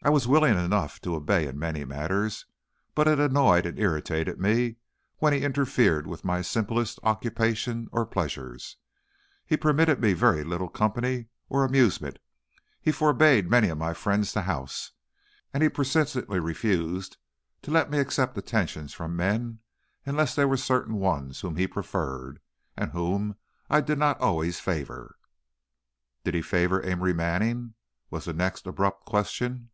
I 0.00 0.10
was 0.10 0.28
willing 0.28 0.56
enough 0.56 1.00
to 1.02 1.16
obey 1.16 1.48
in 1.48 1.58
many 1.58 1.84
matters, 1.84 2.46
but 2.94 3.08
it 3.08 3.18
annoyed 3.18 3.66
and 3.66 3.78
irritated 3.78 4.40
me 4.40 4.76
when 5.18 5.32
he 5.32 5.40
interfered 5.40 6.06
with 6.06 6.24
my 6.24 6.40
simplest 6.40 7.00
occupations 7.02 7.88
or 7.90 8.06
pleasures. 8.06 8.76
He 9.44 9.56
permitted 9.56 10.00
me 10.00 10.12
very 10.12 10.44
little 10.44 10.68
company 10.68 11.26
or 11.48 11.62
amusement; 11.64 12.20
he 12.80 12.92
forbade 12.92 13.50
many 13.50 13.68
of 13.68 13.76
my 13.76 13.92
friends 13.92 14.32
the 14.32 14.42
house; 14.42 14.92
and 15.52 15.64
he 15.64 15.68
persistently 15.68 16.38
refused 16.40 17.16
to 17.62 17.70
let 17.72 17.90
me 17.90 17.98
accept 17.98 18.38
attentions 18.38 18.94
from 18.94 19.16
men, 19.16 19.58
unless 20.06 20.34
they 20.34 20.44
were 20.44 20.56
certain 20.56 20.94
ones 20.94 21.40
whom 21.40 21.56
he 21.56 21.66
preferred, 21.66 22.38
and 22.76 22.92
whom 22.92 23.34
I 23.68 23.80
did 23.80 23.98
not 23.98 24.20
always 24.20 24.60
favor." 24.60 25.16
"Did 26.22 26.34
he 26.34 26.40
favor 26.40 26.86
Amory 26.86 27.12
Manning?" 27.12 27.74
was 28.10 28.24
the 28.26 28.32
next 28.32 28.64
abrupt 28.66 29.04
question. 29.04 29.70